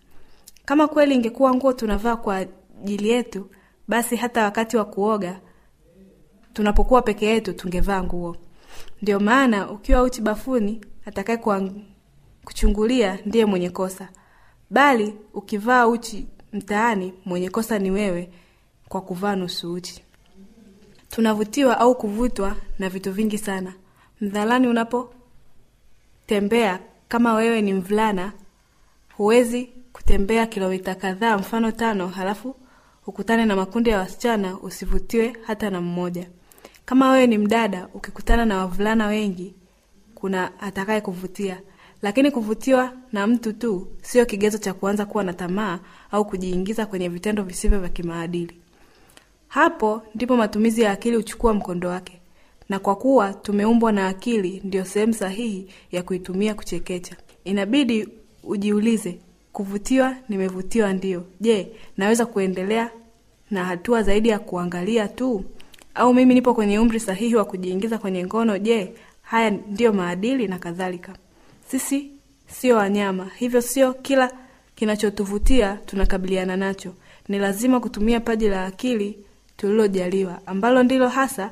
Kama 0.64 0.88
kweli 0.88 1.14
ingekuwa 1.14 1.54
nguo 1.54 1.72
tunavaa 1.72 2.16
kwa 2.16 2.36
ajili 2.36 3.08
yetu 3.08 3.50
basi 3.88 4.16
hata 4.16 4.44
wakati 4.44 4.76
wa 4.76 4.84
kuoga 4.84 5.40
tunapokuwa 6.52 7.02
peke 7.02 7.26
yetu 7.26 7.52
tungevaa 7.52 8.02
nguo. 8.02 8.36
Ndio 9.02 9.20
maana 9.20 9.70
ukiwa 9.70 10.02
uchi 10.02 10.20
bafuni 10.22 10.80
atakaye 11.06 11.38
kuchungulia 12.44 13.18
ndiye 13.26 13.44
mwenye 13.46 13.70
kosa. 13.70 14.08
Bali 14.70 15.14
ukivaa 15.34 15.86
uchi 15.86 16.26
mtaani 16.52 17.12
mwenye 17.24 17.50
kosa 17.50 17.78
ni 17.78 17.90
wewe 17.90 18.30
kwa 18.88 19.00
kuvaa 19.00 19.36
nusu 19.36 19.72
uchi. 19.72 20.02
Tunavutiwa 21.10 21.80
au 21.80 21.94
kuvutwa 21.94 22.56
na 22.78 22.88
vitu 22.88 23.12
vingi 23.12 23.38
sana. 23.38 23.74
Mdhalani 24.20 24.66
unapotembea 24.68 26.80
kama 27.08 27.34
wewe 27.34 27.62
ni 27.62 27.72
mvulana 27.72 28.32
huwezi 29.16 29.64
kutembea 29.92 30.46
kilomita 30.46 30.94
kadhaa 30.94 31.38
mfano 31.38 31.72
tano 31.72 32.08
halafu 32.08 32.56
ukutane 33.06 33.44
na 33.44 33.56
makundi 33.56 33.90
ya 33.90 33.98
wasichana 33.98 34.58
usivutiwe 34.58 35.36
hata 35.46 35.70
na 35.70 35.80
mmoja. 35.80 36.28
Kama 36.84 37.10
wewe 37.10 37.26
ni 37.26 37.38
mdada 37.38 37.88
ukikutana 37.94 38.44
na 38.44 38.58
wavulana 38.58 39.06
wengi 39.06 39.54
kuna 40.14 40.60
atakaye 40.60 41.00
kuvutia 41.00 41.60
lakini 42.02 42.30
kuvutiwa 42.30 42.92
na 43.12 43.26
mtu 43.26 43.52
tu 43.52 43.86
sio 44.02 44.26
kigezo 44.26 44.58
cha 44.58 44.74
kuanza 44.74 45.06
kuwa 45.06 45.24
na 45.24 45.32
tamaa 45.32 45.78
au 46.10 46.24
kujiingiza 46.24 46.86
kwenye 46.86 47.08
vitendo 47.08 47.42
visivyo 47.42 47.80
vya 47.80 47.88
kimaadili. 47.88 48.56
Hapo 49.48 50.02
ndipo 50.14 50.36
matumizi 50.36 50.82
ya 50.82 50.90
akili 50.92 51.16
huchukua 51.16 51.54
mkondo 51.54 51.88
wake. 51.88 52.20
Na 52.68 52.78
kwa 52.78 52.96
kuwa 52.96 53.32
tumeumbwa 53.34 53.92
na 53.92 54.06
akili 54.08 54.60
ndio 54.64 54.84
sehemu 54.84 55.14
sahihi 55.14 55.68
ya 55.92 56.02
kuitumia 56.02 56.54
kuchekecha. 56.54 57.16
Inabidi 57.44 58.08
ujiulize 58.44 59.18
kuvutiwa 59.52 60.16
nimevutiwa 60.28 60.92
ndio. 60.92 61.24
Je 61.40 61.68
naweza 61.96 62.26
kuendelea 62.26 62.90
na 63.50 63.64
hatua 63.64 64.02
zaidi 64.02 64.28
ya 64.28 64.38
kuangalia 64.38 65.08
tu? 65.08 65.44
Au 65.94 66.14
mimi 66.14 66.34
nipo 66.34 66.54
kwenye 66.54 66.78
umri 66.78 67.00
sahihi 67.00 67.34
wa 67.34 67.44
kujiingiza 67.44 67.98
kwenye 67.98 68.24
ngono? 68.24 68.58
Je 68.58 68.92
haya 69.22 69.50
ndiyo 69.50 69.92
maadili 69.92 70.48
na 70.48 70.58
kadhalika 70.58 71.12
sisi 71.70 72.10
sio 72.46 72.76
wanyama 72.76 73.30
hivyo 73.36 73.60
sio 73.62 73.92
kila 73.92 74.32
kinachotuvutia 74.74 75.78
tunakabiliana 75.86 76.56
nacho. 76.56 76.94
Ni 77.28 77.38
lazima 77.38 77.80
kutumia 77.80 78.20
paji 78.20 78.48
la 78.48 78.64
akili 78.66 79.18
tulilojaliwa 79.56 80.40
ambalo 80.46 80.82
ndilo 80.82 81.08
hasa 81.08 81.50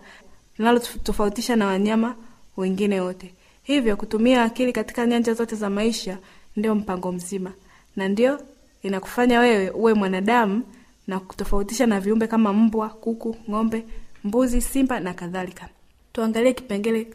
linalotofautisha 0.59 1.57
na 1.57 1.67
wanyama 1.67 2.15
wengine 2.57 3.01
wote. 3.01 3.35
Hivyo 3.63 3.97
kutumia 3.97 4.43
akili 4.43 4.73
katika 4.73 5.07
nyanja 5.07 5.35
zote 5.35 5.57
za 5.57 5.71
maisha 5.71 6.19
ndio 6.57 6.75
mpango 6.75 7.13
mzima 7.13 7.53
na 7.97 8.09
ndio 8.09 8.41
inakufanya 8.83 9.41
wewe 9.41 9.71
uwe 9.71 9.95
mwanadamu 9.95 10.63
na 11.07 11.21
kutofautisha 11.21 11.87
na 11.87 12.01
viumbe 12.01 12.27
kama 12.27 12.53
mbwa 12.53 12.89
kuku 12.89 13.37
ng'ombe 13.51 13.85
mbuzi 14.25 14.61
simba 14.61 15.01
na 15.01 15.15
kadhalika. 15.15 15.69
Tuangalie 16.13 16.53
kipengele 16.53 17.07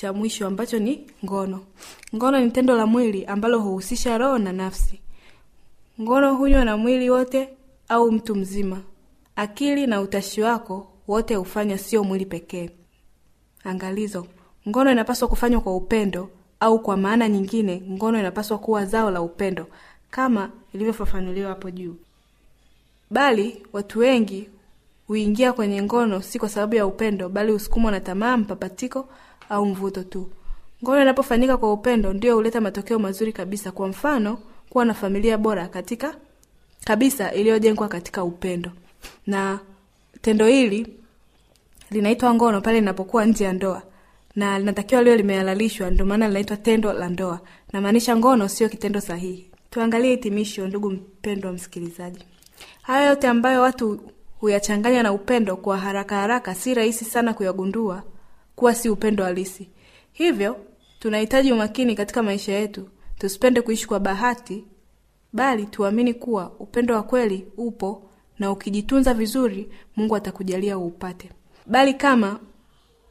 cha 0.00 0.12
mwisho 0.12 0.46
ambacho 0.46 0.78
ni 0.78 1.06
ngono 1.24 1.60
ngono 2.14 2.40
ni 2.40 2.50
tendo 2.50 2.76
la 2.76 2.86
mwili 2.86 3.24
ambalo 3.26 3.60
huhusisha 3.60 4.18
roho 4.18 4.38
na 4.38 4.52
nafsi 4.52 5.00
ngono 6.00 6.34
hunywa 6.34 6.64
na 6.64 6.76
mwili 6.76 7.10
wote 7.10 7.48
au 7.88 8.12
mtu 8.12 8.34
mzima 8.34 8.82
akili 9.36 9.86
na 9.86 10.00
utashi 10.00 10.42
wako 10.42 10.86
wote 11.08 11.34
hufanya 11.34 11.78
sio 11.78 12.04
mwili 12.04 12.26
pekee. 12.26 12.70
Angalizo, 13.64 14.26
ngono 14.68 14.92
inapaswa 14.92 15.28
kufanywa 15.28 15.60
kwa 15.60 15.76
upendo, 15.76 16.30
au 16.60 16.78
kwa 16.82 16.96
maana 16.96 17.28
nyingine, 17.28 17.82
ngono 17.90 18.18
inapaswa 18.20 18.58
kuwa 18.58 18.84
zao 18.84 19.10
la 19.10 19.22
upendo 19.22 19.66
kama 20.10 20.50
ilivyofafanuliwa 20.74 21.48
hapo 21.48 21.70
juu. 21.70 21.96
Bali 23.10 23.66
watu 23.72 23.98
wengi 23.98 24.48
huingia 25.06 25.52
kwenye 25.52 25.82
ngono 25.82 26.22
si 26.22 26.38
kwa 26.38 26.48
sababu 26.48 26.74
ya 26.74 26.86
upendo, 26.86 27.28
bali 27.28 27.52
husukumwa 27.52 27.90
na 27.90 28.00
tamaa, 28.00 28.36
mpapatiko 28.36 29.08
au 29.48 29.66
mvuto 29.66 30.02
tu. 30.02 30.30
Ngono 30.84 31.02
inapofanyika 31.02 31.56
kwa 31.56 31.72
upendo 31.72 32.12
ndio 32.12 32.34
huleta 32.34 32.60
matokeo 32.60 32.98
mazuri 32.98 33.32
kabisa. 33.32 33.72
Kwa 33.72 33.88
mfano, 33.88 34.38
kuwa 34.70 34.84
na 34.84 34.94
familia 34.94 35.38
bora 35.38 35.68
katika 35.68 36.14
kabisa 36.84 37.32
iliyojengwa 37.32 37.88
katika 37.88 38.24
upendo, 38.24 38.70
na 39.26 39.58
tendo 40.22 40.46
hili 40.46 40.96
linaitwa 41.90 42.34
ngono 42.34 42.60
pale 42.60 42.80
linapokuwa 42.80 43.24
nje 43.24 43.44
ya 43.44 43.52
ndoa 43.52 43.82
na 44.36 44.58
linatakiwa 44.58 45.02
liwe 45.02 45.16
limehalalishwa, 45.16 45.90
ndio 45.90 46.06
maana 46.06 46.28
linaitwa 46.28 46.56
tendo 46.56 46.92
la 46.92 47.08
ndoa. 47.08 47.40
Namaanisha 47.72 48.16
ngono 48.16 48.48
sio 48.48 48.68
kitendo 48.68 49.00
sahihi. 49.00 49.50
Tuangalie 49.70 50.10
hitimisho, 50.10 50.66
ndugu 50.68 50.90
mpendwa 50.90 51.52
msikilizaji. 51.52 52.24
Haya 52.82 53.08
yote 53.08 53.28
ambayo 53.28 53.62
watu 53.62 54.00
huyachanganya 54.40 55.02
na 55.02 55.12
upendo 55.12 55.56
kwa 55.56 55.78
haraka 55.78 56.16
haraka, 56.16 56.54
si 56.54 56.74
rahisi 56.74 57.04
sana 57.04 57.34
kuyagundua 57.34 58.02
kuwa 58.58 58.74
si 58.74 58.88
upendo 58.88 59.24
halisi. 59.24 59.68
Hivyo 60.12 60.56
tunahitaji 60.98 61.52
umakini 61.52 61.94
katika 61.94 62.22
maisha 62.22 62.52
yetu, 62.52 62.88
tusipende 63.18 63.62
kuishi 63.62 63.86
kwa 63.86 64.00
bahati, 64.00 64.64
bali 65.32 65.66
tuamini 65.66 66.14
kuwa 66.14 66.52
upendo 66.58 66.94
wa 66.94 67.02
kweli 67.02 67.46
upo, 67.56 68.02
na 68.38 68.50
ukijitunza 68.52 69.14
vizuri, 69.14 69.68
Mungu 69.96 70.16
atakujalia 70.16 70.78
uupate. 70.78 71.30
Bali 71.66 71.94
kama 71.94 72.40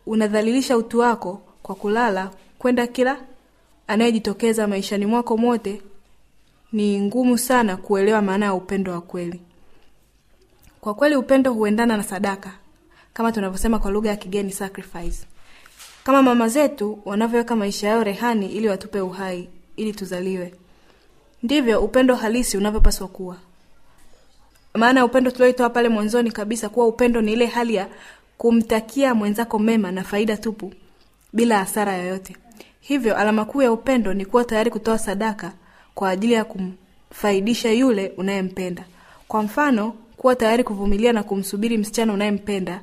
unadhalilisha 0.05 0.77
utu 0.77 0.99
wako 0.99 1.41
kwa 1.63 1.75
kulala 1.75 2.31
kwenda 2.59 2.87
kila 2.87 3.17
anayejitokeza 3.87 4.67
maishani 4.67 5.05
mwako 5.05 5.37
mote, 5.37 5.81
ni 6.71 7.01
ngumu 7.01 7.37
sana 7.37 7.77
kuelewa 7.77 8.21
maana 8.21 8.45
ya 8.45 8.53
upendo 8.53 8.91
wa 8.91 9.01
kweli. 9.01 9.41
Kwa 10.81 10.93
kweli 10.93 11.15
upendo 11.15 11.53
huendana 11.53 11.97
na 11.97 12.03
sadaka, 12.03 12.51
kama 13.13 13.31
tunavyosema 13.31 13.79
kwa 13.79 13.91
lugha 13.91 14.09
ya 14.09 14.15
kigeni 14.15 14.51
sacrifice. 14.51 15.27
Kama 16.07 16.21
mama 16.21 16.47
zetu 16.47 16.99
wanavyoweka 17.05 17.55
maisha 17.55 17.87
yao 17.87 18.03
rehani 18.03 18.47
ili 18.51 18.67
watupe 18.67 19.01
uhai 19.01 19.49
ili 19.75 19.93
tuzaliwe, 19.93 20.53
ndivyo 21.43 21.81
upendo 21.81 22.15
halisi 22.15 22.57
unavyopaswa 22.57 23.07
kuwa. 23.07 23.37
Maana 24.73 25.05
upendo 25.05 25.31
tulioitoa 25.31 25.69
pale 25.69 25.89
mwanzoni 25.89 26.31
kabisa, 26.31 26.69
kuwa 26.69 26.87
upendo 26.87 27.21
ni 27.21 27.33
ile 27.33 27.45
hali 27.45 27.75
ya 27.75 27.87
kumtakia 28.37 29.15
mwenzako 29.15 29.59
mema 29.59 29.91
na 29.91 30.03
faida 30.03 30.37
tupu 30.37 30.73
bila 31.33 31.57
hasara 31.57 31.97
yoyote. 31.97 32.35
Hivyo 32.79 33.17
alama 33.17 33.45
kuu 33.45 33.61
ya 33.61 33.71
upendo 33.71 34.13
ni 34.13 34.25
kuwa 34.25 34.45
tayari 34.45 34.71
kutoa 34.71 34.97
sadaka 34.97 35.51
kwa 35.95 36.09
ajili 36.09 36.33
ya 36.33 36.45
kumfaidisha 36.45 37.71
yule 37.71 38.13
unayempenda. 38.17 38.83
Kwa 39.27 39.43
mfano, 39.43 39.93
kuwa 40.17 40.35
tayari 40.35 40.63
kuvumilia 40.63 41.13
na 41.13 41.23
kumsubiri 41.23 41.77
msichana 41.77 42.13
unayempenda. 42.13 42.81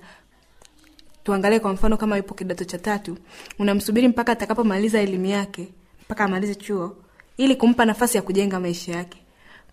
Tuangalie 1.24 1.60
kwa 1.60 1.72
mfano, 1.72 1.96
kama 1.96 2.16
yupo 2.16 2.34
kidato 2.34 2.64
cha 2.64 2.78
tatu, 2.78 3.16
unamsubiri 3.58 4.08
mpaka 4.08 4.32
atakapomaliza 4.32 5.00
elimu 5.00 5.26
yake, 5.26 5.68
mpaka 6.04 6.24
amalize 6.24 6.54
chuo, 6.54 6.96
ili 7.36 7.56
kumpa 7.56 7.84
nafasi 7.84 8.16
ya 8.16 8.22
kujenga 8.22 8.60
maisha 8.60 8.92
yake. 8.92 9.18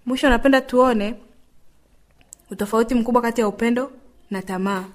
Mwisho, 0.05 0.29
napenda 0.29 0.61
tuone 0.61 1.15
utofauti 2.51 2.95
mkubwa 2.95 3.21
kati 3.21 3.41
ya 3.41 3.47
upendo 3.47 3.91
na 4.31 4.41
tamaa. 4.41 4.85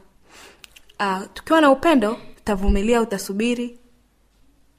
Uh, 1.00 1.22
tukiwa 1.34 1.60
na 1.60 1.70
upendo 1.70 2.16
utavumilia, 2.38 3.00
utasubiri, 3.00 3.78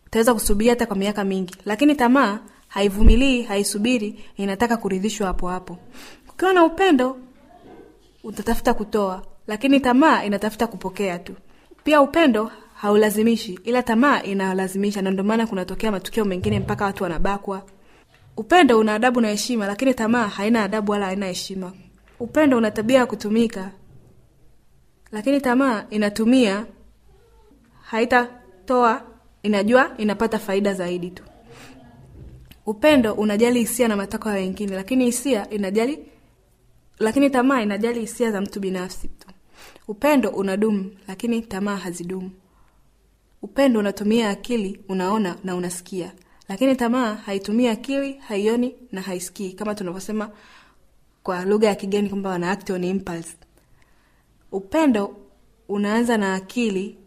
utaweza 0.05 0.33
kusubiri 0.33 0.69
hata 0.69 0.85
kwa 0.85 0.95
miaka 0.95 1.23
mingi, 1.23 1.55
lakini 1.65 1.95
tamaa 1.95 2.39
haivumilii, 2.67 3.41
haisubiri, 3.41 4.25
inataka 4.37 4.77
kuridhishwa 4.77 5.27
hapo 5.27 5.47
hapo. 5.49 5.77
Ukiwa 6.29 6.53
na 6.53 6.63
upendo 6.65 7.17
utatafuta 8.23 8.73
kutoa, 8.73 9.25
lakini 9.47 9.79
tamaa 9.79 10.23
inatafuta 10.23 10.67
kupokea 10.67 11.19
tu. 11.19 11.33
Pia 11.87 12.01
upendo 12.01 12.51
haulazimishi, 12.73 13.59
ila 13.63 13.83
tamaa 13.83 14.21
inalazimisha, 14.23 15.01
na 15.01 15.11
ndio 15.11 15.47
kunatokea 15.47 15.91
matukio 15.91 16.25
mengine 16.25 16.59
mpaka 16.59 16.85
watu 16.85 17.03
wanabakwa. 17.03 17.63
Upendo 18.37 18.79
una 18.79 18.93
adabu 18.95 19.21
na 19.21 19.27
heshima, 19.29 19.67
lakini 19.67 19.93
tamaa 19.93 20.27
haina 20.27 20.63
adabu 20.63 20.91
wala 20.91 21.05
haina 21.05 21.25
heshima. 21.25 21.73
Upendo 22.19 22.57
una 22.57 22.71
tabia 22.71 22.97
ya 22.99 23.05
kutumika, 23.05 23.71
lakini 25.11 25.41
tamaa 25.41 25.85
inatumia, 25.89 26.65
haitatoa, 27.81 29.01
inajua 29.43 29.97
inapata 29.97 30.39
faida 30.39 30.73
zaidi 30.73 31.11
tu. 31.11 31.23
Upendo 32.65 33.13
unajali 33.13 33.59
hisia 33.59 33.87
na 33.87 33.95
matakwa 33.95 34.31
ya 34.31 34.37
wengine, 34.37 34.75
lakini 34.75 35.05
hisia 35.05 35.49
inajali, 35.49 35.99
lakini 36.99 37.29
tamaa 37.29 37.61
inajali 37.61 37.99
hisia 37.99 38.31
za 38.31 38.41
mtu 38.41 38.59
binafsi 38.59 39.07
tu. 39.07 39.27
Upendo 39.87 40.29
unadumu, 40.29 40.91
lakini 41.07 41.41
tamaa 41.41 41.75
hazidumu. 41.75 42.31
Upendo 43.41 43.79
unatumia 43.79 44.29
akili, 44.29 44.79
unaona 44.89 45.35
na 45.43 45.55
unasikia, 45.55 46.11
lakini 46.49 46.75
tamaa 46.75 47.15
haitumii 47.15 47.67
akili, 47.67 48.13
haioni 48.13 48.75
na 48.91 49.01
haisikii, 49.01 49.53
kama 49.53 49.75
tunavyosema 49.75 50.29
kwa 51.23 51.45
lugha 51.45 51.67
ya 51.67 51.75
kigeni 51.75 52.09
kwamba 52.09 52.29
wana 52.29 52.51
act 52.51 52.69
on 52.69 52.83
impulse. 52.83 53.37
Upendo 54.51 55.17
unaanza 55.69 56.17
na 56.17 56.33
akili, 56.35 56.97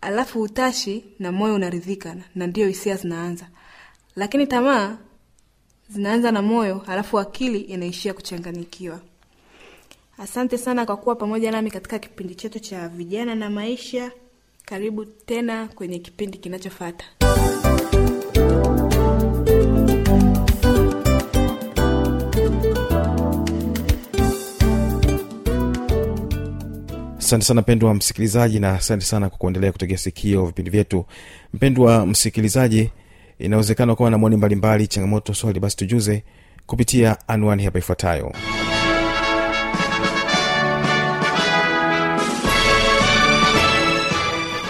alafu 0.00 0.42
utashi 0.42 1.04
na 1.18 1.32
moyo 1.32 1.54
unaridhika, 1.54 2.16
na 2.34 2.46
ndio 2.46 2.66
hisia 2.68 2.96
zinaanza. 2.96 3.48
Lakini 4.16 4.46
tamaa 4.46 4.98
zinaanza 5.88 6.32
na 6.32 6.42
moyo, 6.42 6.82
alafu 6.86 7.18
akili 7.18 7.60
inaishia 7.60 8.14
kuchanganyikiwa. 8.14 9.00
Asante 10.18 10.58
sana 10.58 10.86
kwa 10.86 10.96
kuwa 10.96 11.14
pamoja 11.16 11.50
nami 11.50 11.70
katika 11.70 11.98
kipindi 11.98 12.34
chetu 12.34 12.58
cha 12.60 12.88
vijana 12.88 13.34
na 13.34 13.50
maisha. 13.50 14.12
Karibu 14.64 15.04
tena 15.04 15.68
kwenye 15.68 15.98
kipindi 15.98 16.38
kinachofuata. 16.38 17.04
asante 27.18 27.44
sana 27.44 27.60
mpendwa 27.60 27.94
msikilizaji 27.94 28.60
na 28.60 28.72
asante 28.72 29.04
sana 29.04 29.28
kwa 29.28 29.38
kuendelea 29.38 29.72
kutegea 29.72 29.98
sikio 29.98 30.46
vipindi 30.46 30.70
vyetu 30.70 31.04
mpendwa 31.54 32.06
msikilizaji 32.06 32.90
inawezekana 33.38 33.92
ukawa 33.92 34.10
na 34.10 34.18
maoni 34.18 34.36
mbalimbali 34.36 34.86
changamoto 34.86 35.34
swali 35.34 35.60
basi 35.60 35.76
tujuze 35.76 36.22
kupitia 36.66 37.28
anwani 37.28 37.64
hapa 37.64 37.78
ifuatayo 37.78 38.32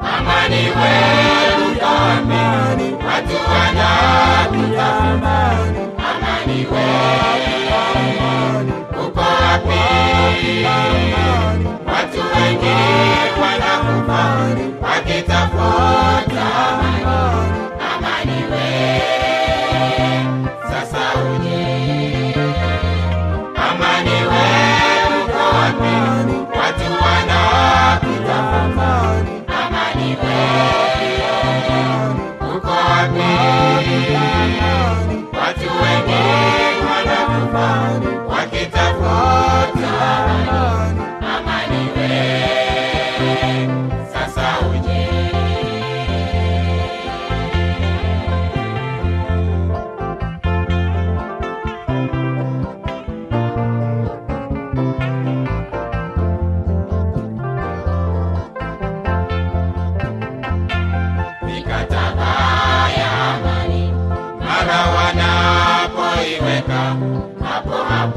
Amani 0.00 0.62
wewe 0.78 1.80
amani, 1.80 2.92
watu 2.92 3.36
wanakutafuta. 3.50 4.37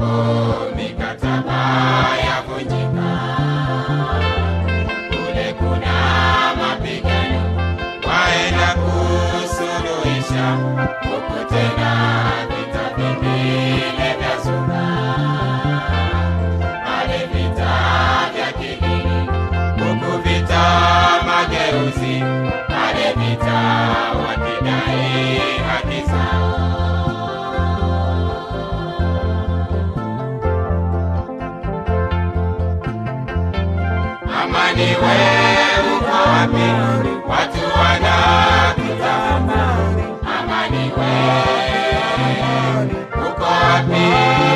Bob. 0.02 0.61
Amani 40.34 40.84
we 40.96 41.10
uko 43.26 43.44
wapi 43.44 44.51